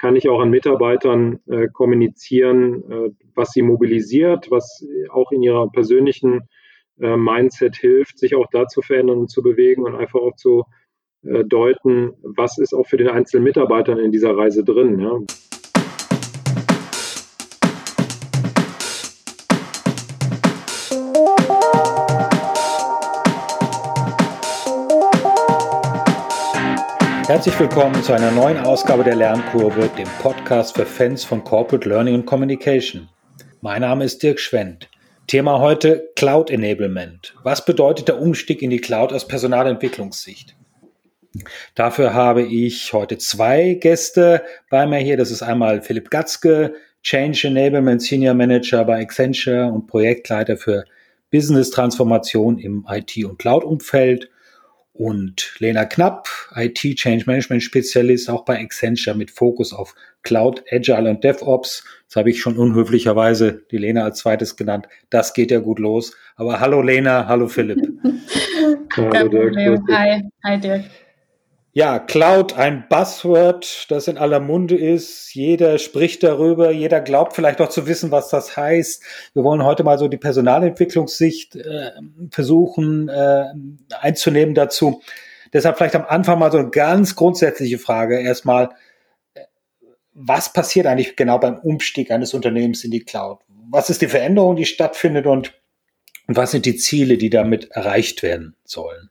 [0.00, 5.70] kann ich auch an Mitarbeitern äh, kommunizieren, äh, was sie mobilisiert, was auch in ihrer
[5.70, 6.48] persönlichen
[6.98, 10.64] äh, Mindset hilft, sich auch da zu verändern und zu bewegen und einfach auch zu
[11.22, 15.00] äh, deuten, was ist auch für den einzelnen Mitarbeitern in dieser Reise drin.
[15.00, 15.18] Ja.
[27.30, 32.16] Herzlich willkommen zu einer neuen Ausgabe der Lernkurve, dem Podcast für Fans von Corporate Learning
[32.16, 33.08] und Communication.
[33.60, 34.90] Mein Name ist Dirk Schwendt.
[35.28, 37.32] Thema heute Cloud Enablement.
[37.44, 40.56] Was bedeutet der Umstieg in die Cloud aus Personalentwicklungssicht?
[41.76, 45.16] Dafür habe ich heute zwei Gäste bei mir hier.
[45.16, 50.84] Das ist einmal Philipp Gatzke, Change Enablement Senior Manager bei Accenture und Projektleiter für
[51.30, 54.28] Business Transformation im IT- und Cloud-Umfeld
[55.00, 61.08] und Lena Knapp, IT Change Management Spezialist, auch bei Accenture mit Fokus auf Cloud, Agile
[61.08, 61.82] und DevOps.
[62.06, 64.88] Das habe ich schon unhöflicherweise die Lena als zweites genannt.
[65.08, 66.14] Das geht ja gut los.
[66.36, 67.78] Aber hallo Lena, hallo Philipp.
[68.94, 69.80] hallo Dirk.
[69.90, 70.84] Hi, hi Dirk.
[71.72, 75.32] Ja, Cloud, ein Buzzword, das in aller Munde ist.
[75.34, 79.04] Jeder spricht darüber, jeder glaubt vielleicht auch zu wissen, was das heißt.
[79.34, 81.92] Wir wollen heute mal so die Personalentwicklungssicht äh,
[82.32, 83.44] versuchen äh,
[84.00, 85.00] einzunehmen dazu.
[85.52, 88.20] Deshalb vielleicht am Anfang mal so eine ganz grundsätzliche Frage.
[88.20, 88.70] Erstmal,
[90.12, 93.42] was passiert eigentlich genau beim Umstieg eines Unternehmens in die Cloud?
[93.70, 95.54] Was ist die Veränderung, die stattfindet und,
[96.26, 99.10] und was sind die Ziele, die damit erreicht werden sollen?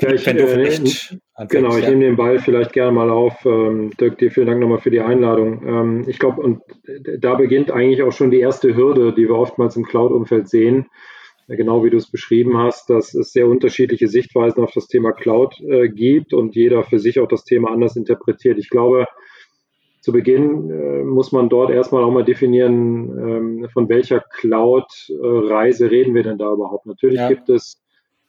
[0.00, 1.90] Ja, ich, Wenn du vielleicht äh, genau, ich ja.
[1.90, 3.44] nehme den Ball vielleicht gerne mal auf.
[3.44, 5.66] Ähm, Dirk, dir vielen Dank nochmal für die Einladung.
[5.66, 6.62] Ähm, ich glaube, und
[7.18, 10.86] da beginnt eigentlich auch schon die erste Hürde, die wir oftmals im Cloud-Umfeld sehen.
[11.48, 15.58] Genau wie du es beschrieben hast, dass es sehr unterschiedliche Sichtweisen auf das Thema Cloud
[15.62, 18.58] äh, gibt und jeder für sich auch das Thema anders interpretiert.
[18.58, 19.06] Ich glaube,
[20.00, 26.14] zu Beginn äh, muss man dort erstmal auch mal definieren, ähm, von welcher Cloud-Reise reden
[26.14, 26.86] wir denn da überhaupt.
[26.86, 27.28] Natürlich ja.
[27.28, 27.82] gibt es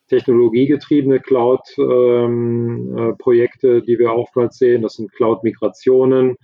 [0.10, 4.82] technologiegetriebene Cloud-Projekte, ähm, äh, die wir oftmals sehen.
[4.82, 6.36] Das sind Cloud-Migrationen,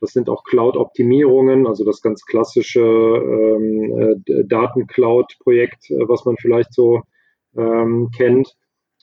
[0.00, 6.74] das sind auch Cloud-Optimierungen, also das ganz klassische ähm, äh, Daten-Cloud-Projekt, äh, was man vielleicht
[6.74, 7.02] so
[7.56, 8.56] ähm, kennt.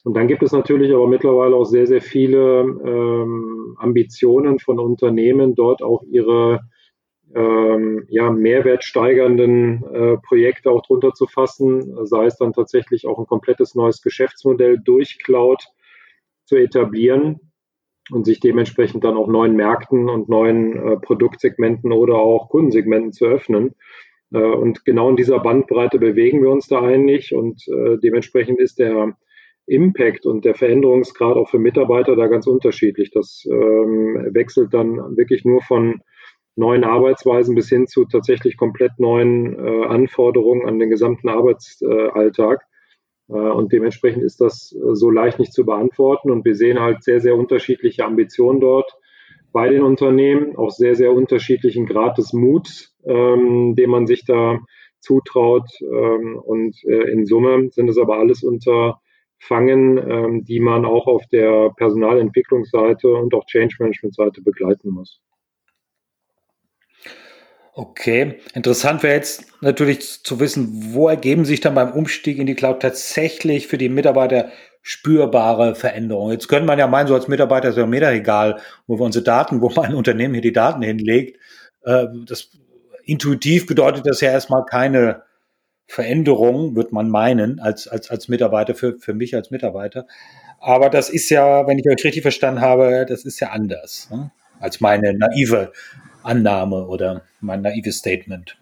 [0.04, 5.56] Und dann gibt es natürlich aber mittlerweile auch sehr, sehr viele ähm, Ambitionen von Unternehmen,
[5.56, 6.60] dort auch ihre
[7.36, 13.28] ähm, ja, mehrwertsteigernden äh, Projekte auch drunter zu fassen, sei es dann tatsächlich auch ein
[13.28, 15.64] komplettes neues Geschäftsmodell durch Cloud
[16.46, 17.52] zu etablieren
[18.12, 23.26] und sich dementsprechend dann auch neuen Märkten und neuen äh, Produktsegmenten oder auch Kundensegmenten zu
[23.26, 23.76] öffnen.
[24.34, 28.80] Äh, und genau in dieser Bandbreite bewegen wir uns da eigentlich und äh, dementsprechend ist
[28.80, 29.16] der
[29.68, 33.12] Impact und der Veränderungsgrad auch für Mitarbeiter da ganz unterschiedlich.
[33.12, 36.02] Das ähm, wechselt dann wirklich nur von
[36.60, 42.66] neuen Arbeitsweisen bis hin zu tatsächlich komplett neuen äh, Anforderungen an den gesamten Arbeitsalltag.
[43.30, 46.30] Äh, und dementsprechend ist das äh, so leicht nicht zu beantworten.
[46.30, 48.92] Und wir sehen halt sehr, sehr unterschiedliche Ambitionen dort
[49.52, 54.60] bei den Unternehmen, auch sehr, sehr unterschiedlichen Grad des Muts, ähm, den man sich da
[55.00, 55.70] zutraut.
[55.82, 61.26] Ähm, und äh, in Summe sind es aber alles Unterfangen, ähm, die man auch auf
[61.32, 65.22] der Personalentwicklungsseite und auch Change Management Seite begleiten muss.
[67.80, 72.54] Okay, interessant wäre jetzt natürlich zu wissen, wo ergeben sich dann beim Umstieg in die
[72.54, 74.50] Cloud tatsächlich für die Mitarbeiter
[74.82, 76.34] spürbare Veränderungen.
[76.34, 79.06] Jetzt könnte man ja meinen, so als Mitarbeiter ist ja mir da egal, wo wir
[79.06, 81.40] unsere Daten, wo mein Unternehmen hier die Daten hinlegt.
[81.86, 82.50] Äh, das
[83.06, 85.24] intuitiv bedeutet das ja erstmal keine
[85.88, 90.06] Veränderung, wird man meinen, als, als, als Mitarbeiter, für, für mich als Mitarbeiter.
[90.60, 94.32] Aber das ist ja, wenn ich euch richtig verstanden habe, das ist ja anders ne?
[94.60, 95.72] als meine naive
[96.24, 98.56] Annahme oder mein naives Statement.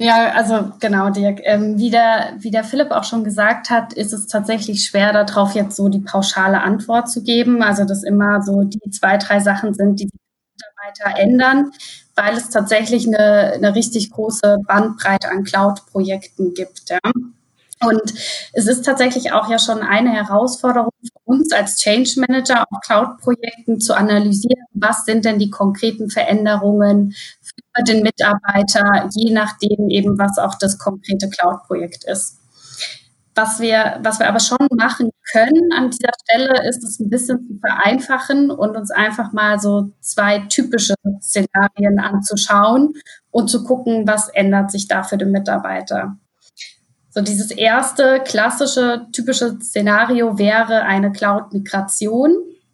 [0.00, 1.40] Ja, also genau, Dirk.
[1.42, 5.54] Ähm, wie, der, wie der Philipp auch schon gesagt hat, ist es tatsächlich schwer, darauf
[5.56, 7.64] jetzt so die pauschale Antwort zu geben.
[7.64, 10.18] Also, dass immer so die zwei, drei Sachen sind, die die
[10.54, 11.72] Mitarbeiter ändern,
[12.14, 16.88] weil es tatsächlich eine, eine richtig große Bandbreite an Cloud-Projekten gibt.
[16.88, 17.00] Ja.
[17.84, 18.14] Und
[18.52, 20.92] es ist tatsächlich auch ja schon eine Herausforderung
[21.28, 27.84] uns als Change Manager auf Cloud-Projekten zu analysieren, was sind denn die konkreten Veränderungen für
[27.84, 32.38] den Mitarbeiter, je nachdem eben, was auch das konkrete Cloud-Projekt ist.
[33.34, 37.46] Was wir, was wir aber schon machen können an dieser Stelle, ist es ein bisschen
[37.46, 42.94] zu vereinfachen und uns einfach mal so zwei typische Szenarien anzuschauen
[43.30, 46.16] und zu gucken, was ändert sich da für den Mitarbeiter.
[47.18, 52.30] So dieses erste klassische typische Szenario wäre eine Cloud-Migration.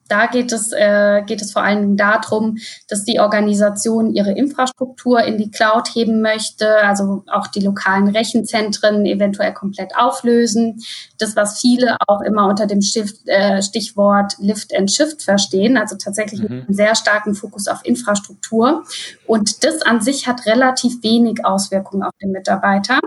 [0.06, 2.58] Da geht es, äh, geht es vor allen Dingen darum,
[2.91, 9.06] dass die Organisation ihre Infrastruktur in die Cloud heben möchte, also auch die lokalen Rechenzentren
[9.06, 10.82] eventuell komplett auflösen.
[11.17, 15.97] Das, was viele auch immer unter dem Shift, äh, Stichwort Lift and Shift verstehen, also
[15.97, 16.64] tatsächlich mhm.
[16.67, 18.85] einen sehr starken Fokus auf Infrastruktur.
[19.26, 23.00] Und das an sich hat relativ wenig Auswirkungen auf den Mitarbeiter,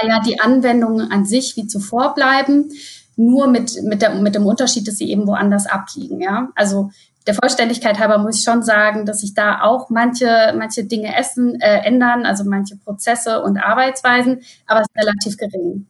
[0.00, 2.70] da ja die Anwendungen an sich wie zuvor bleiben
[3.18, 6.20] nur mit, mit, der, mit dem Unterschied, dass sie eben woanders abliegen.
[6.20, 6.50] Ja?
[6.54, 6.90] Also
[7.26, 11.60] der Vollständigkeit halber muss ich schon sagen, dass sich da auch manche, manche Dinge essen,
[11.60, 15.86] äh, ändern, also manche Prozesse und Arbeitsweisen, aber es ist relativ gering.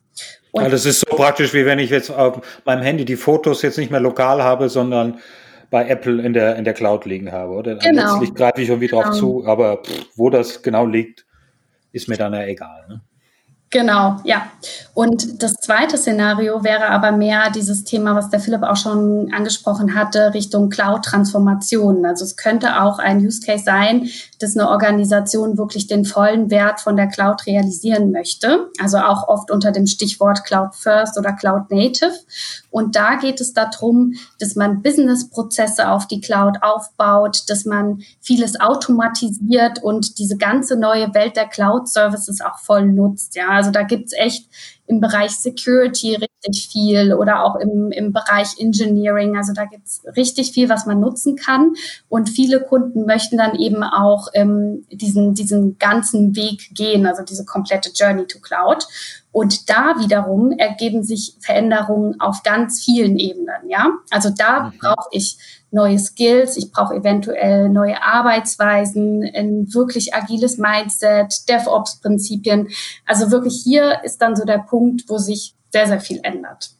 [0.51, 3.61] Und also das ist so praktisch, wie wenn ich jetzt auf meinem Handy die Fotos
[3.61, 5.19] jetzt nicht mehr lokal habe, sondern
[5.71, 7.77] bei Apple in der, in der Cloud liegen habe, oder?
[7.77, 8.13] Genau.
[8.13, 9.03] Letztlich greife ich irgendwie genau.
[9.03, 11.27] drauf zu, aber pff, wo das genau liegt,
[11.93, 12.87] ist mir dann ja egal.
[12.89, 13.01] Ne?
[13.73, 14.51] Genau, ja.
[14.95, 19.95] Und das zweite Szenario wäre aber mehr dieses Thema, was der Philipp auch schon angesprochen
[19.95, 22.07] hatte, Richtung Cloud-Transformation.
[22.07, 26.81] Also es könnte auch ein Use Case sein, dass eine Organisation wirklich den vollen Wert
[26.81, 28.71] von der Cloud realisieren möchte.
[28.81, 32.15] Also auch oft unter dem Stichwort Cloud First oder Cloud Native.
[32.71, 38.59] Und da geht es darum, dass man Business-Prozesse auf die Cloud aufbaut, dass man vieles
[38.59, 43.37] automatisiert und diese ganze neue Welt der Cloud-Services auch voll nutzt.
[43.37, 44.49] Ja, also da gibt's echt
[44.89, 49.37] im Bereich Security richtig viel oder auch im, im Bereich Engineering.
[49.37, 51.75] Also da gibt's richtig viel, was man nutzen kann.
[52.09, 57.45] Und viele Kunden möchten dann eben auch ähm, diesen, diesen ganzen Weg gehen, also diese
[57.45, 58.87] komplette Journey to Cloud.
[59.31, 63.69] Und da wiederum ergeben sich Veränderungen auf ganz vielen Ebenen.
[63.69, 64.79] Ja, also da mhm.
[64.79, 65.37] brauche ich
[65.71, 72.69] neue Skills, ich brauche eventuell neue Arbeitsweisen, ein wirklich agiles Mindset, DevOps-Prinzipien.
[73.07, 76.71] Also wirklich hier ist dann so der Punkt, wo sich sehr, sehr viel ändert.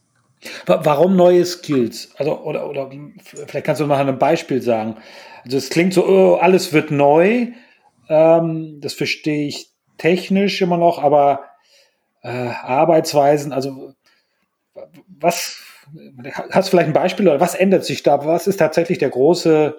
[0.67, 2.11] Warum neue Skills?
[2.17, 2.91] Also, oder, oder
[3.47, 4.97] vielleicht kannst du mal ein Beispiel sagen.
[5.45, 7.49] Also es klingt so, oh, alles wird neu.
[8.09, 11.45] Ähm, das verstehe ich technisch immer noch, aber
[12.23, 13.95] äh, Arbeitsweisen, also
[15.09, 15.57] was
[16.51, 18.25] Hast du vielleicht ein Beispiel oder was ändert sich da?
[18.25, 19.77] Was ist tatsächlich der große,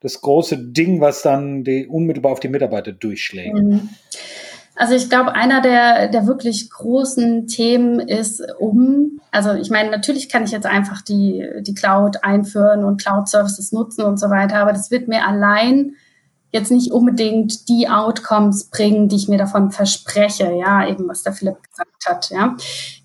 [0.00, 3.54] das große Ding, was dann die, unmittelbar auf die Mitarbeiter durchschlägt?
[3.54, 3.88] Mhm.
[4.76, 10.28] Also ich glaube, einer der, der wirklich großen Themen ist um, also ich meine, natürlich
[10.28, 14.72] kann ich jetzt einfach die, die Cloud einführen und Cloud-Services nutzen und so weiter, aber
[14.72, 15.94] das wird mir allein
[16.50, 21.32] jetzt nicht unbedingt die Outcomes bringen, die ich mir davon verspreche, ja, eben was der
[21.32, 22.56] Philipp gesagt hat, ja.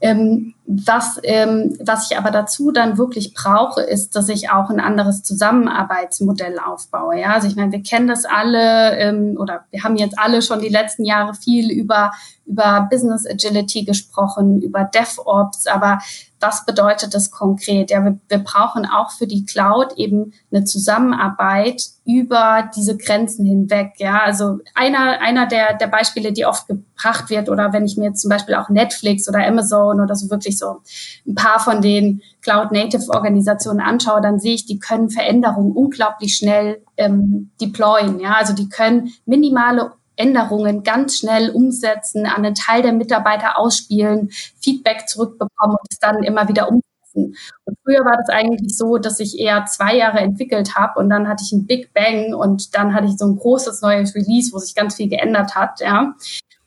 [0.01, 4.79] Ähm, was, ähm, was ich aber dazu dann wirklich brauche, ist, dass ich auch ein
[4.79, 7.33] anderes Zusammenarbeitsmodell aufbaue, ja.
[7.33, 10.69] Also ich meine, wir kennen das alle, ähm, oder wir haben jetzt alle schon die
[10.69, 12.11] letzten Jahre viel über,
[12.45, 15.97] über Business Agility gesprochen, über DevOps, aber
[16.39, 17.89] was bedeutet das konkret?
[17.89, 23.93] Ja, wir, wir brauchen auch für die Cloud eben eine Zusammenarbeit über diese Grenzen hinweg.
[23.97, 26.67] Ja, also einer, einer der, der Beispiele, die oft
[26.99, 30.29] gebracht wird, oder wenn ich mir jetzt zum Beispiel auch Netflix oder Amazon oder so
[30.29, 30.81] wirklich so
[31.27, 37.51] ein paar von den Cloud-Native-Organisationen anschaue, dann sehe ich, die können Veränderungen unglaublich schnell ähm,
[37.61, 38.19] deployen.
[38.19, 44.29] Ja, also die können minimale Änderungen ganz schnell umsetzen, an einen Teil der Mitarbeiter ausspielen,
[44.61, 47.35] Feedback zurückbekommen und es dann immer wieder umsetzen.
[47.65, 51.27] Und früher war das eigentlich so, dass ich eher zwei Jahre entwickelt habe und dann
[51.27, 54.59] hatte ich ein Big Bang und dann hatte ich so ein großes neues Release, wo
[54.59, 55.79] sich ganz viel geändert hat.
[55.79, 56.13] Ja.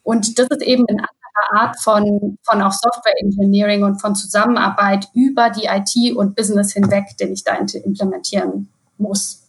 [0.02, 5.08] Und das ist eben eine andere Art von, von auch Software Engineering und von Zusammenarbeit
[5.14, 8.68] über die IT und Business hinweg, den ich da implementieren
[8.98, 9.42] muss.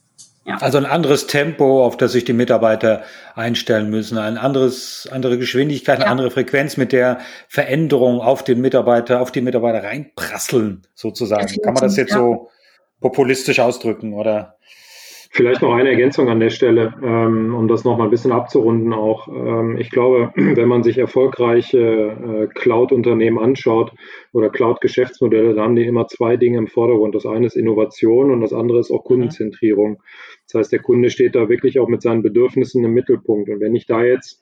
[0.45, 0.57] Ja.
[0.57, 5.95] Also ein anderes Tempo, auf das sich die Mitarbeiter einstellen müssen, ein anderes, andere Geschwindigkeit,
[5.95, 6.11] eine ja.
[6.11, 11.43] andere Frequenz, mit der Veränderung auf den Mitarbeiter, auf die Mitarbeiter reinprasseln, sozusagen.
[11.43, 12.17] Definitiv, Kann man das jetzt ja.
[12.17, 12.49] so
[12.99, 14.57] populistisch ausdrücken, oder?
[15.35, 18.93] Vielleicht noch eine Ergänzung an der Stelle, ähm, um das noch mal ein bisschen abzurunden
[18.93, 19.27] auch.
[19.27, 23.93] Ähm, ich glaube, wenn man sich erfolgreiche äh, Cloud-Unternehmen anschaut
[24.31, 27.15] oder Cloud-Geschäftsmodelle, da haben die immer zwei Dinge im Vordergrund.
[27.15, 30.03] Das eine ist Innovation und das andere ist auch Kundenzentrierung.
[30.45, 33.49] Das heißt, der Kunde steht da wirklich auch mit seinen Bedürfnissen im Mittelpunkt.
[33.49, 34.39] Und wenn ich da jetzt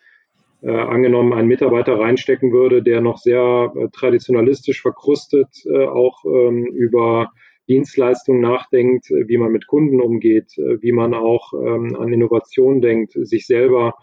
[0.61, 6.65] äh, angenommen einen Mitarbeiter reinstecken würde, der noch sehr äh, traditionalistisch verkrustet, äh, auch ähm,
[6.65, 7.31] über
[7.67, 12.81] Dienstleistungen nachdenkt, äh, wie man mit Kunden umgeht, äh, wie man auch ähm, an Innovation
[12.81, 13.95] denkt, sich selber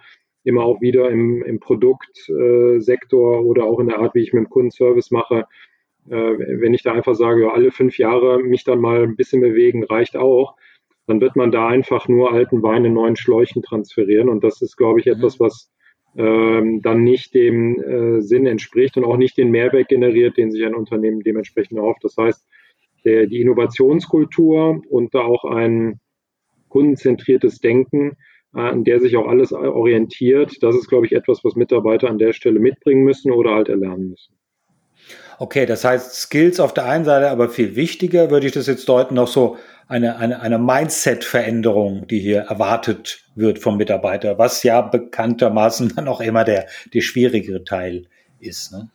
[0.44, 4.50] immer auch wieder im, im Produktsektor oder auch in der Art, wie ich mit dem
[4.50, 5.44] Kundenservice mache,
[6.10, 9.84] wenn ich da einfach sage, ja, alle fünf Jahre mich dann mal ein bisschen bewegen,
[9.84, 10.56] reicht auch,
[11.08, 14.28] dann wird man da einfach nur alten Wein in neuen Schläuchen transferieren.
[14.28, 15.12] Und das ist, glaube ich, mhm.
[15.12, 15.72] etwas, was
[16.16, 20.64] ähm, dann nicht dem äh, Sinn entspricht und auch nicht den Mehrwert generiert, den sich
[20.64, 22.04] ein Unternehmen dementsprechend erhofft.
[22.04, 22.46] Das heißt,
[23.04, 26.00] der, die Innovationskultur und da auch ein
[26.68, 28.16] kundenzentriertes Denken,
[28.54, 30.62] äh, an der sich auch alles orientiert.
[30.62, 34.10] Das ist, glaube ich, etwas, was Mitarbeiter an der Stelle mitbringen müssen oder halt erlernen
[34.10, 34.34] müssen.
[35.38, 38.88] Okay, das heißt Skills auf der einen Seite, aber viel wichtiger würde ich das jetzt
[38.88, 44.80] deuten, noch so eine, eine, eine Mindset-Veränderung, die hier erwartet wird vom Mitarbeiter, was ja
[44.80, 48.06] bekanntermaßen dann auch immer der, der schwierigere Teil
[48.40, 48.72] ist.
[48.72, 48.90] Ne?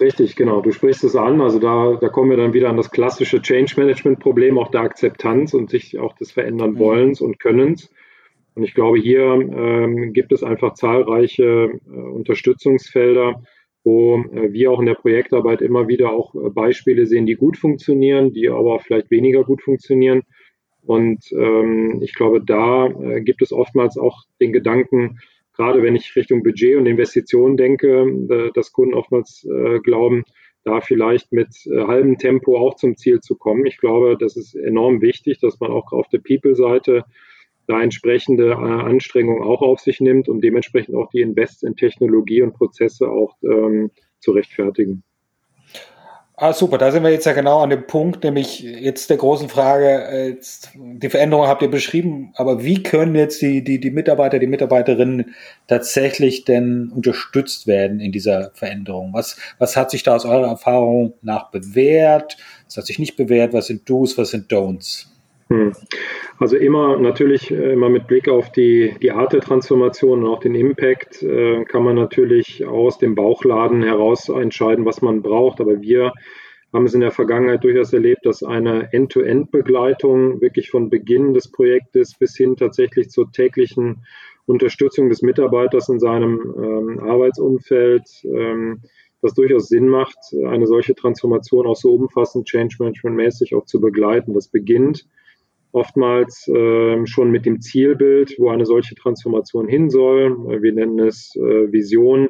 [0.00, 0.60] Richtig, genau.
[0.60, 1.40] Du sprichst es an.
[1.40, 4.80] Also da, da kommen wir dann wieder an das klassische Change Management Problem, auch der
[4.80, 6.78] Akzeptanz und sich auch des Verändern mhm.
[6.78, 7.90] Wollens und Könnens.
[8.54, 13.42] Und ich glaube, hier ähm, gibt es einfach zahlreiche äh, Unterstützungsfelder,
[13.84, 17.56] wo äh, wir auch in der Projektarbeit immer wieder auch äh, Beispiele sehen, die gut
[17.56, 20.22] funktionieren, die aber vielleicht weniger gut funktionieren.
[20.82, 25.18] Und ähm, ich glaube, da äh, gibt es oftmals auch den Gedanken,
[25.54, 30.24] gerade wenn ich Richtung Budget und Investitionen denke, dass Kunden oftmals äh, glauben,
[30.64, 33.66] da vielleicht mit äh, halbem Tempo auch zum Ziel zu kommen.
[33.66, 37.04] Ich glaube, das ist enorm wichtig, dass man auch auf der People-Seite
[37.66, 42.42] da entsprechende äh, Anstrengungen auch auf sich nimmt und dementsprechend auch die Invests in Technologie
[42.42, 45.02] und Prozesse auch ähm, zu rechtfertigen.
[46.36, 49.48] Ah, super, da sind wir jetzt ja genau an dem Punkt, nämlich jetzt der großen
[49.48, 53.92] Frage, äh, jetzt, die Veränderung habt ihr beschrieben, aber wie können jetzt die, die, die
[53.92, 55.36] Mitarbeiter, die Mitarbeiterinnen
[55.68, 59.12] tatsächlich denn unterstützt werden in dieser Veränderung?
[59.12, 62.36] Was, was hat sich da aus eurer Erfahrung nach bewährt?
[62.66, 63.52] Was hat sich nicht bewährt?
[63.52, 65.13] Was sind Do's, was sind Don'ts?
[65.48, 65.72] Hm.
[66.38, 70.40] Also immer natürlich äh, immer mit Blick auf die, die Art der Transformation und auch
[70.40, 75.60] den Impact äh, kann man natürlich aus dem Bauchladen heraus entscheiden, was man braucht.
[75.60, 76.12] Aber wir
[76.72, 82.14] haben es in der Vergangenheit durchaus erlebt, dass eine End-to-End-Begleitung wirklich von Beginn des Projektes
[82.18, 84.04] bis hin tatsächlich zur täglichen
[84.46, 88.80] Unterstützung des Mitarbeiters in seinem ähm, Arbeitsumfeld ähm,
[89.22, 93.80] das durchaus Sinn macht, eine solche Transformation auch so umfassend Change Management mäßig auch zu
[93.80, 94.34] begleiten.
[94.34, 95.06] Das beginnt
[95.74, 100.62] oftmals äh, schon mit dem Zielbild, wo eine solche Transformation hin soll.
[100.62, 102.28] Wir nennen es äh, Vision.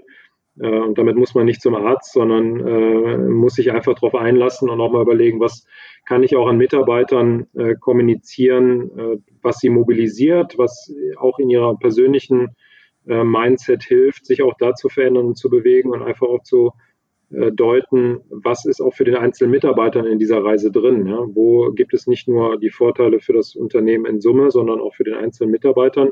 [0.58, 4.70] Äh, und damit muss man nicht zum Arzt, sondern äh, muss sich einfach darauf einlassen
[4.70, 5.66] und auch mal überlegen, was
[6.06, 11.76] kann ich auch an Mitarbeitern äh, kommunizieren, äh, was sie mobilisiert, was auch in ihrer
[11.78, 12.56] persönlichen
[13.06, 16.70] Mindset hilft, sich auch da zu verändern und zu bewegen und einfach auch zu äh,
[17.52, 21.06] deuten, was ist auch für den einzelnen Mitarbeitern in dieser Reise drin.
[21.06, 21.18] Ja?
[21.34, 25.04] Wo gibt es nicht nur die Vorteile für das Unternehmen in Summe, sondern auch für
[25.04, 26.10] den einzelnen Mitarbeitern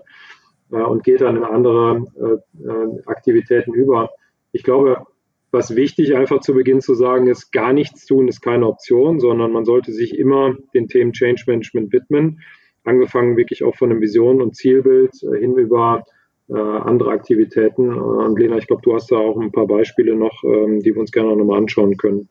[0.73, 4.11] äh, und geht dann in andere äh, äh, Aktivitäten über.
[4.53, 5.07] Ich glaube,
[5.51, 9.53] was wichtig einfach zu Beginn zu sagen ist, gar nichts tun ist keine Option, sondern
[9.53, 12.41] man sollte sich immer den Themen Change Management widmen,
[12.85, 16.05] angefangen wirklich auch von einem Vision- und Zielbild äh, hin über
[16.49, 17.93] äh, andere Aktivitäten.
[17.93, 21.01] Und Lena, ich glaube, du hast da auch ein paar Beispiele noch, ähm, die wir
[21.01, 22.29] uns gerne nochmal anschauen können.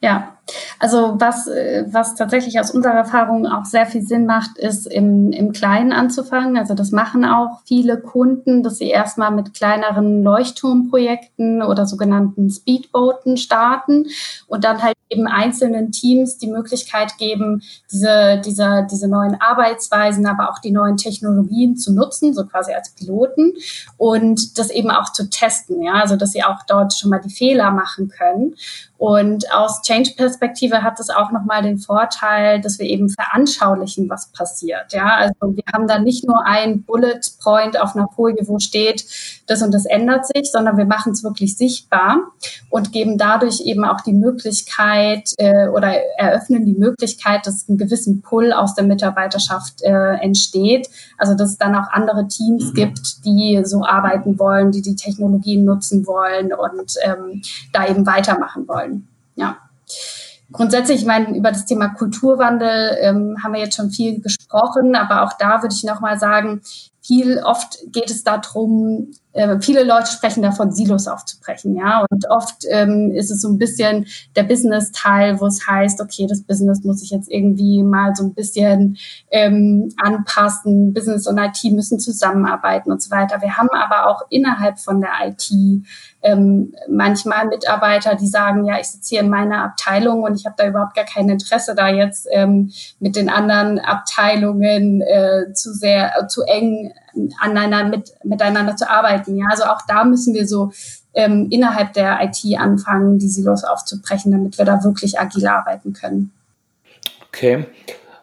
[0.00, 0.38] Ja,
[0.78, 5.32] also was, äh, was tatsächlich aus unserer Erfahrung auch sehr viel Sinn macht, ist im,
[5.32, 6.56] im Kleinen anzufangen.
[6.56, 13.36] Also das machen auch viele Kunden, dass sie erstmal mit kleineren Leuchtturmprojekten oder sogenannten Speedboaten
[13.36, 14.06] starten
[14.46, 20.50] und dann halt eben einzelnen Teams die Möglichkeit geben, diese, diese, diese neuen Arbeitsweisen, aber
[20.50, 23.54] auch die neuen Technologien zu nutzen, so quasi als Piloten
[23.96, 27.30] und das eben auch zu testen, ja, also dass sie auch dort schon mal die
[27.34, 28.54] Fehler machen können.
[28.98, 34.92] Und aus Change-Perspektive hat es auch nochmal den Vorteil, dass wir eben veranschaulichen, was passiert.
[34.92, 39.04] Ja, also wir haben da nicht nur ein Bullet Point auf einer Folie, wo steht,
[39.46, 42.18] das und das ändert sich, sondern wir machen es wirklich sichtbar
[42.70, 48.20] und geben dadurch eben auch die Möglichkeit äh, oder eröffnen die Möglichkeit, dass ein gewissen
[48.20, 50.88] Pull aus der Mitarbeiterschaft äh, entsteht.
[51.18, 52.74] Also dass es dann auch andere Teams mhm.
[52.74, 58.66] gibt, die so arbeiten wollen, die die Technologien nutzen wollen und ähm, da eben weitermachen
[58.66, 58.87] wollen wollen.
[59.38, 59.58] Ja.
[60.50, 65.22] Grundsätzlich, ich meine, über das Thema Kulturwandel ähm, haben wir jetzt schon viel gesprochen, aber
[65.22, 66.62] auch da würde ich nochmal sagen,
[67.02, 72.04] viel oft geht es darum, äh, viele Leute sprechen davon, Silos aufzubrechen, ja.
[72.10, 76.42] Und oft ähm, ist es so ein bisschen der Business-Teil, wo es heißt, okay, das
[76.42, 78.98] Business muss sich jetzt irgendwie mal so ein bisschen
[79.30, 83.40] ähm, anpassen, Business und IT müssen zusammenarbeiten und so weiter.
[83.40, 85.50] Wir haben aber auch innerhalb von der IT
[86.22, 90.56] ähm, manchmal Mitarbeiter, die sagen, ja, ich sitze hier in meiner Abteilung und ich habe
[90.58, 96.12] da überhaupt gar kein Interesse, da jetzt ähm, mit den anderen Abteilungen äh, zu sehr,
[96.18, 96.92] äh, zu eng
[97.40, 99.36] aneinander mit, miteinander zu arbeiten.
[99.36, 100.72] Ja, also auch da müssen wir so
[101.14, 106.32] ähm, innerhalb der IT anfangen, die Silos aufzubrechen, damit wir da wirklich agil arbeiten können.
[107.28, 107.66] Okay,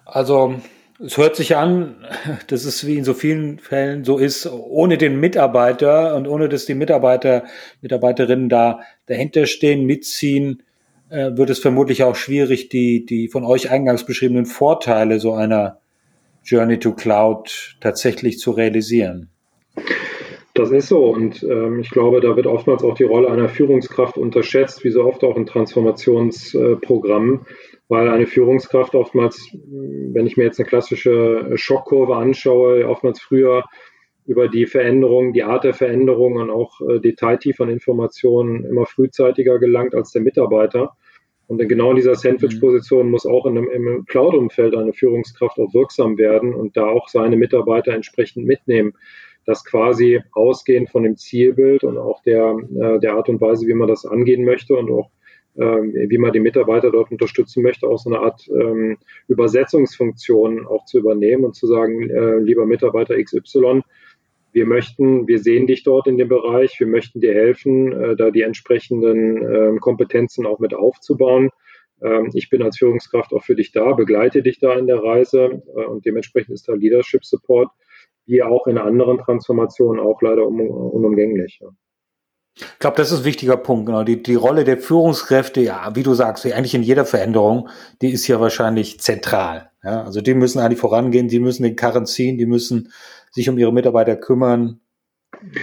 [0.05, 0.55] also
[0.99, 1.95] es hört sich an,
[2.47, 6.65] dass es wie in so vielen Fällen so ist, ohne den Mitarbeiter und ohne dass
[6.65, 7.43] die Mitarbeiter,
[7.81, 10.63] Mitarbeiterinnen da dahinter stehen, mitziehen,
[11.09, 15.79] äh, wird es vermutlich auch schwierig, die, die von euch eingangs beschriebenen Vorteile so einer
[16.43, 19.29] Journey to Cloud tatsächlich zu realisieren.
[20.53, 24.17] Das ist so und ähm, ich glaube, da wird oftmals auch die Rolle einer Führungskraft
[24.17, 27.45] unterschätzt, wie so oft auch in Transformationsprogrammen,
[27.87, 33.63] weil eine Führungskraft oftmals, wenn ich mir jetzt eine klassische Schockkurve anschaue, oftmals früher
[34.25, 39.59] über die Veränderung, die Art der Veränderung und auch äh, Detailtief an Informationen immer frühzeitiger
[39.59, 40.93] gelangt als der Mitarbeiter.
[41.47, 46.17] Und genau in dieser Sandwich-Position muss auch in einem, im Cloud-Umfeld eine Führungskraft auch wirksam
[46.17, 48.93] werden und da auch seine Mitarbeiter entsprechend mitnehmen
[49.45, 53.73] dass quasi ausgehend von dem Zielbild und auch der, äh, der Art und Weise, wie
[53.73, 55.11] man das angehen möchte und auch
[55.55, 58.97] wie man die Mitarbeiter dort unterstützen möchte, auch so eine Art ähm,
[59.29, 63.81] Übersetzungsfunktion auch zu übernehmen und zu sagen, äh, lieber Mitarbeiter XY,
[64.55, 68.31] wir möchten, wir sehen dich dort in dem Bereich, wir möchten dir helfen, äh, da
[68.31, 71.49] die entsprechenden äh, Kompetenzen auch mit aufzubauen.
[72.01, 75.61] Ähm, ich bin als Führungskraft auch für dich da, begleite dich da in der Reise
[75.75, 77.69] äh, und dementsprechend ist da Leadership Support
[78.25, 81.59] wie auch in anderen Transformationen auch leider un unumgänglich.
[81.61, 81.69] Ja.
[82.57, 83.85] Ich glaube, das ist ein wichtiger Punkt.
[83.85, 84.03] Genau.
[84.03, 87.69] Die, die Rolle der Führungskräfte, ja, wie du sagst, eigentlich in jeder Veränderung,
[88.01, 89.71] die ist ja wahrscheinlich zentral.
[89.83, 92.91] Ja, also die müssen eigentlich vorangehen, die müssen den Karren ziehen, die müssen
[93.31, 94.79] sich um ihre Mitarbeiter kümmern,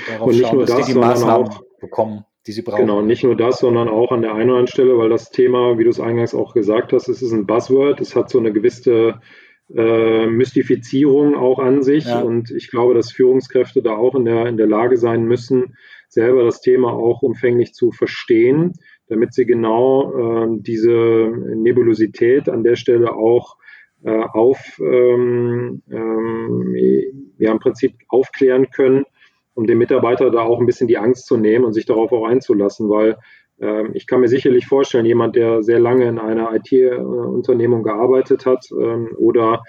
[0.06, 2.82] darauf und nicht schauen, nur dass das, die die Maßnahmen auch, bekommen, die sie brauchen.
[2.82, 5.78] Genau, nicht nur das, sondern auch an der einen oder anderen Stelle, weil das Thema,
[5.78, 8.52] wie du es eingangs auch gesagt hast, es ist ein Buzzword, es hat so eine
[8.52, 9.20] gewisse
[9.74, 12.04] äh, Mystifizierung auch an sich.
[12.04, 12.20] Ja.
[12.20, 15.76] Und ich glaube, dass Führungskräfte da auch in der, in der Lage sein müssen,
[16.12, 18.74] selber das Thema auch umfänglich zu verstehen,
[19.08, 23.56] damit sie genau äh, diese Nebulosität an der Stelle auch
[24.04, 29.04] äh, auf, ähm, ähm, ja, im Prinzip aufklären können,
[29.54, 32.26] um dem Mitarbeiter da auch ein bisschen die Angst zu nehmen und sich darauf auch
[32.26, 33.16] einzulassen, weil
[33.60, 38.66] ähm, ich kann mir sicherlich vorstellen, jemand, der sehr lange in einer IT-Unternehmung gearbeitet hat
[38.72, 39.62] ähm, oder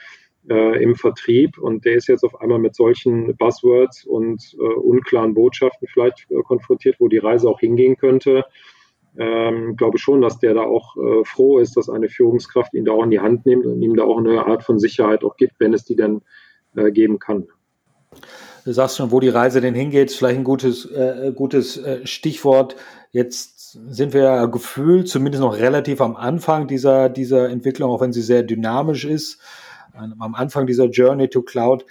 [0.50, 5.34] äh, im Vertrieb und der ist jetzt auf einmal mit solchen Buzzwords und äh, unklaren
[5.34, 8.44] Botschaften vielleicht äh, konfrontiert, wo die Reise auch hingehen könnte.
[9.18, 12.94] Ähm, glaube schon, dass der da auch äh, froh ist, dass eine Führungskraft ihn da
[12.94, 15.60] auch in die Hand nimmt und ihm da auch eine Art von Sicherheit auch gibt,
[15.60, 16.22] wenn es die dann
[16.76, 17.48] äh, geben kann.
[18.66, 22.76] Du sagst schon, wo die Reise denn hingeht, vielleicht ein gutes, äh, gutes Stichwort.
[23.12, 28.14] Jetzt sind wir ja gefühlt zumindest noch relativ am Anfang dieser, dieser Entwicklung, auch wenn
[28.14, 29.42] sie sehr dynamisch ist,
[29.94, 31.86] am Anfang dieser Journey to Cloud.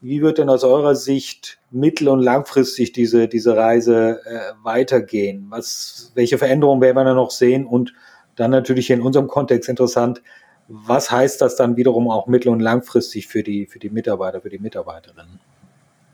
[0.00, 5.46] Wie wird denn aus eurer Sicht mittel- und langfristig diese, diese Reise äh, weitergehen?
[5.48, 7.66] Was, welche Veränderungen werden wir da noch sehen?
[7.66, 7.94] Und
[8.36, 10.22] dann natürlich in unserem Kontext interessant,
[10.68, 14.50] was heißt das dann wiederum auch mittel- und langfristig für die, für die Mitarbeiter, für
[14.50, 15.40] die Mitarbeiterinnen?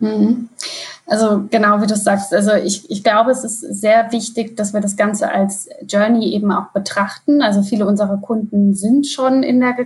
[0.03, 0.49] Mhm.
[1.07, 4.81] Also genau wie du sagst, also ich, ich glaube, es ist sehr wichtig, dass wir
[4.81, 7.43] das Ganze als Journey eben auch betrachten.
[7.43, 9.77] Also viele unserer Kunden sind schon in der,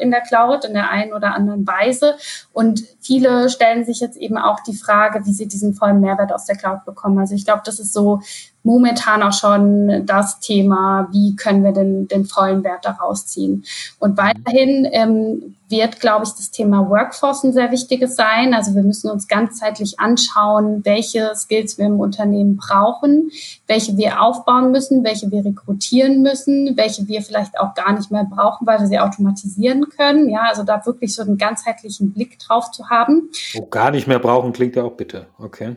[0.00, 2.16] in der Cloud in der einen oder anderen Weise
[2.52, 6.46] und viele stellen sich jetzt eben auch die Frage, wie sie diesen vollen Mehrwert aus
[6.46, 7.18] der Cloud bekommen.
[7.18, 8.20] Also ich glaube, das ist so
[8.64, 13.64] momentan auch schon das Thema, wie können wir denn den vollen Wert daraus ziehen.
[14.00, 18.54] Und weiterhin ähm, wird, glaube ich, das Thema Workforce ein sehr wichtiges sein.
[18.54, 23.30] Also wir müssen uns ganzheitlich anschauen, welche Skills wir im Unternehmen brauchen,
[23.66, 28.24] welche wir aufbauen müssen, welche wir rekrutieren müssen, welche wir vielleicht auch gar nicht mehr
[28.24, 30.30] brauchen, weil wir sie automatisieren können.
[30.30, 33.30] Ja, also da wirklich so einen ganzheitlichen Blick drauf zu haben.
[33.56, 35.26] Oh, gar nicht mehr brauchen klingt ja auch bitte.
[35.38, 35.76] Okay.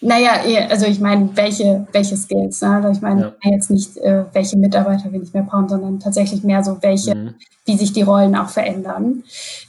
[0.00, 0.32] Naja,
[0.70, 2.62] also ich meine, welche, welche Skills.
[2.62, 2.76] Ne?
[2.76, 3.50] Also ich meine ja.
[3.50, 7.34] jetzt nicht, äh, welche Mitarbeiter wir nicht mehr brauchen, sondern tatsächlich mehr so, welche, mhm.
[7.66, 9.24] wie sich die Rollen auch verändern.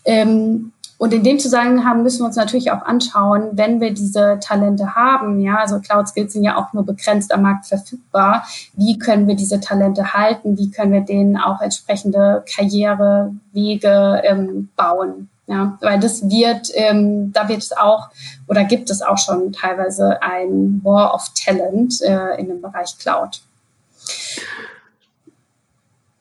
[0.06, 4.94] Ähm, und in dem Zusammenhang müssen wir uns natürlich auch anschauen, wenn wir diese Talente
[4.94, 9.28] haben, ja, also Cloud Skills sind ja auch nur begrenzt am Markt verfügbar, wie können
[9.28, 15.30] wir diese Talente halten, wie können wir denen auch entsprechende Karrierewege ähm, bauen.
[15.52, 18.08] Ja, weil das wird, ähm, da wird es auch
[18.48, 23.42] oder gibt es auch schon teilweise ein War of Talent äh, in dem Bereich Cloud.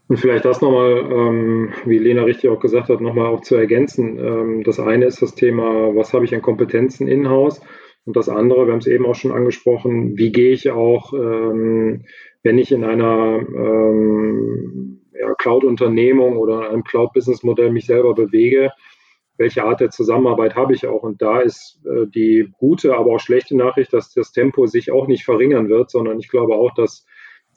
[0.08, 4.18] Und vielleicht das nochmal, ähm, wie Lena richtig auch gesagt hat, nochmal auch zu ergänzen.
[4.18, 7.60] Ähm, das eine ist das Thema, was habe ich an Kompetenzen in-house?
[8.06, 12.04] Und das andere, wir haben es eben auch schon angesprochen, wie gehe ich auch, ähm,
[12.42, 18.72] wenn ich in einer ähm, ja, Cloud-Unternehmung oder einem Cloud-Business-Modell mich selber bewege,
[19.40, 21.02] welche Art der Zusammenarbeit habe ich auch.
[21.02, 25.06] Und da ist äh, die gute, aber auch schlechte Nachricht, dass das Tempo sich auch
[25.06, 27.06] nicht verringern wird, sondern ich glaube auch, dass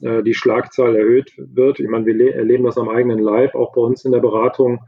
[0.02, 1.82] äh, die Schlagzahl erhöht wird.
[1.82, 4.80] Ich meine, wir erleben das am eigenen Leib, auch bei uns in der Beratung.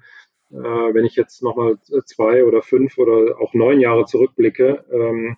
[0.52, 5.36] Äh, wenn ich jetzt nochmal zwei oder fünf oder auch neun Jahre zurückblicke, ähm,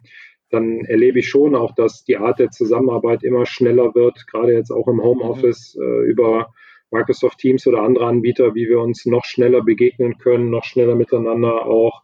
[0.52, 4.72] dann erlebe ich schon auch, dass die Art der Zusammenarbeit immer schneller wird, gerade jetzt
[4.72, 6.54] auch im Homeoffice äh, über
[6.92, 11.66] Microsoft Teams oder andere Anbieter, wie wir uns noch schneller begegnen können, noch schneller miteinander
[11.66, 12.04] auch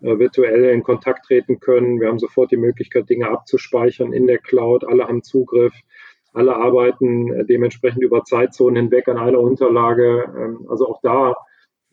[0.00, 2.00] äh, virtuell in Kontakt treten können.
[2.00, 4.84] Wir haben sofort die Möglichkeit, Dinge abzuspeichern in der Cloud.
[4.84, 5.74] Alle haben Zugriff.
[6.32, 10.32] Alle arbeiten äh, dementsprechend über Zeitzonen hinweg an einer Unterlage.
[10.36, 11.34] Ähm, also auch da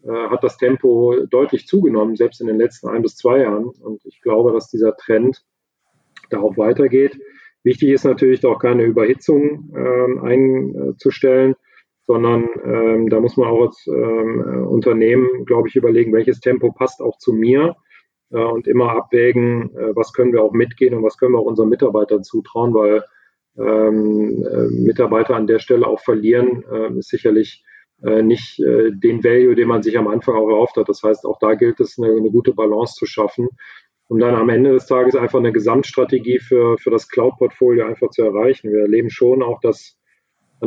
[0.04, 3.66] äh, hat das Tempo deutlich zugenommen, selbst in den letzten ein bis zwei Jahren.
[3.66, 5.44] Und ich glaube, dass dieser Trend
[6.30, 7.18] da auch weitergeht.
[7.64, 11.56] Wichtig ist natürlich auch keine Überhitzung ähm, einzustellen,
[12.08, 17.02] sondern ähm, da muss man auch als ähm, Unternehmen, glaube ich, überlegen, welches Tempo passt
[17.02, 17.76] auch zu mir
[18.32, 21.46] äh, und immer abwägen, äh, was können wir auch mitgehen und was können wir auch
[21.46, 23.04] unseren Mitarbeitern zutrauen, weil
[23.58, 27.64] ähm, äh, Mitarbeiter an der Stelle auch verlieren, äh, ist sicherlich
[28.04, 30.90] äh, nicht äh, den Value, den man sich am Anfang auch erhofft hat.
[30.90, 33.48] Das heißt, auch da gilt es, eine, eine gute Balance zu schaffen
[34.08, 38.24] um dann am Ende des Tages einfach eine Gesamtstrategie für, für das Cloud-Portfolio einfach zu
[38.24, 38.72] erreichen.
[38.72, 39.98] Wir erleben schon auch, dass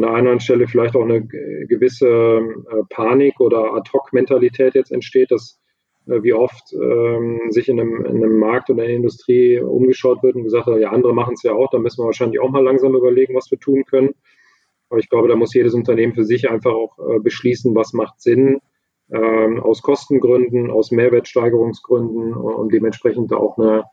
[0.04, 5.61] an der einen Stelle vielleicht auch eine gewisse äh, Panik oder Ad-Hoc-Mentalität jetzt entsteht, dass
[6.06, 10.22] äh, wie oft ähm, sich in einem, in einem Markt oder in der Industrie umgeschaut
[10.22, 12.50] wird und gesagt hat, ja, andere machen es ja auch, da müssen wir wahrscheinlich auch
[12.50, 14.14] mal langsam überlegen, was wir tun können.
[14.90, 18.20] Aber ich glaube, da muss jedes Unternehmen für sich einfach auch äh, beschließen, was macht
[18.20, 18.61] Sinn,
[19.12, 23.84] ähm, aus Kostengründen, aus Mehrwertsteigerungsgründen und dementsprechend auch eine,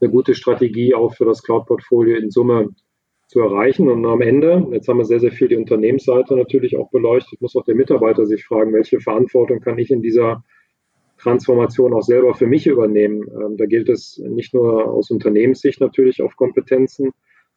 [0.00, 2.70] eine gute Strategie auch für das Cloud-Portfolio in Summe
[3.34, 3.88] zu erreichen.
[3.88, 7.56] Und am Ende, jetzt haben wir sehr, sehr viel die Unternehmensseite natürlich auch beleuchtet, muss
[7.56, 10.44] auch der Mitarbeiter sich fragen, welche Verantwortung kann ich in dieser
[11.18, 13.26] Transformation auch selber für mich übernehmen.
[13.28, 17.10] Ähm, da gilt es nicht nur aus Unternehmenssicht natürlich auf Kompetenzen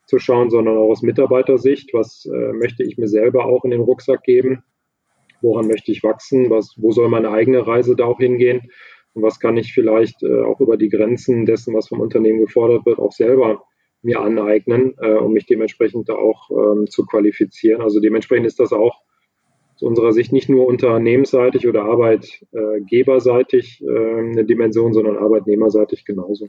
[0.08, 1.94] zu schauen, sondern auch aus Mitarbeitersicht.
[1.94, 4.64] Was äh, möchte ich mir selber auch in den Rucksack geben?
[5.42, 8.72] woran möchte ich wachsen, was, wo soll meine eigene Reise da auch hingehen
[9.14, 12.86] und was kann ich vielleicht äh, auch über die Grenzen dessen, was vom Unternehmen gefordert
[12.86, 13.64] wird, auch selber
[14.08, 17.82] mir aneignen, äh, um mich dementsprechend da auch ähm, zu qualifizieren.
[17.82, 19.02] Also dementsprechend ist das auch
[19.76, 26.48] aus unserer Sicht nicht nur unternehmensseitig oder arbeitgeberseitig äh, eine Dimension, sondern arbeitnehmerseitig genauso.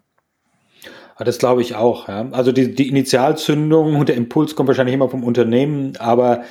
[1.19, 2.07] Das glaube ich auch.
[2.07, 2.29] Ja.
[2.31, 6.45] Also die, die Initialzündung und der Impuls kommt wahrscheinlich immer vom Unternehmen, aber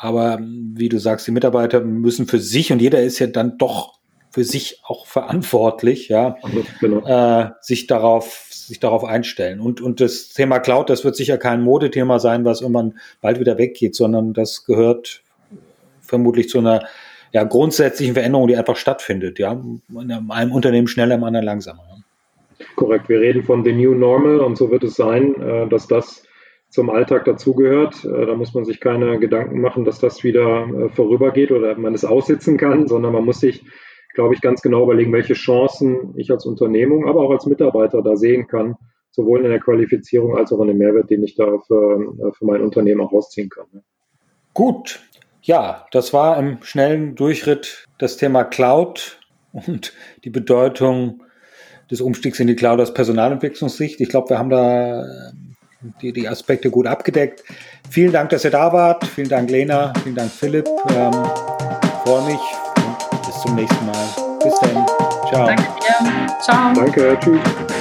[0.00, 3.98] aber wie du sagst, die Mitarbeiter müssen für sich und jeder ist ja dann doch
[4.30, 6.36] für sich auch verantwortlich, ja,
[6.80, 7.04] genau.
[7.04, 9.60] äh, sich darauf sich darauf einstellen.
[9.60, 13.58] Und, und das Thema Cloud, das wird sicher kein Modethema sein, was irgendwann bald wieder
[13.58, 15.22] weggeht, sondern das gehört
[16.00, 16.84] vermutlich zu einer
[17.32, 19.38] ja, grundsätzlichen Veränderung, die einfach stattfindet.
[19.38, 21.82] Ja, in einem Unternehmen schneller, im anderen langsamer.
[22.76, 23.08] Korrekt.
[23.08, 26.22] Wir reden von the new normal und so wird es sein, äh, dass das
[26.68, 28.04] zum Alltag dazugehört.
[28.04, 31.94] Äh, da muss man sich keine Gedanken machen, dass das wieder äh, vorübergeht oder man
[31.94, 33.64] es aussitzen kann, sondern man muss sich,
[34.14, 38.16] glaube ich, ganz genau überlegen, welche Chancen ich als Unternehmung, aber auch als Mitarbeiter da
[38.16, 38.76] sehen kann,
[39.10, 42.62] sowohl in der Qualifizierung als auch in dem Mehrwert, den ich da für, für mein
[42.62, 43.66] Unternehmen auch rausziehen kann.
[44.54, 45.00] Gut.
[45.42, 49.20] Ja, das war im schnellen Durchritt das Thema Cloud
[49.52, 49.94] und
[50.24, 51.22] die Bedeutung
[51.90, 54.00] des Umstiegs in die Cloud aus Personalentwicklungssicht.
[54.00, 55.32] Ich glaube, wir haben da
[56.02, 57.44] die, die Aspekte gut abgedeckt.
[57.88, 59.06] Vielen Dank, dass ihr da wart.
[59.06, 59.92] Vielen Dank, Lena.
[60.02, 60.68] Vielen Dank, Philipp.
[60.90, 61.12] Ähm,
[62.04, 62.40] freue mich
[63.58, 63.94] nächsten Mal.
[64.42, 64.86] Bis dann.
[65.28, 65.46] Ciao.
[65.46, 66.38] Danke dir.
[66.42, 66.72] Ciao.
[66.74, 67.18] Danke.
[67.20, 67.77] Tschüss.